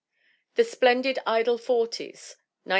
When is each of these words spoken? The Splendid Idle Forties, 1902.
The 0.55 0.63
Splendid 0.63 1.19
Idle 1.27 1.59
Forties, 1.59 2.35
1902. 2.63 2.69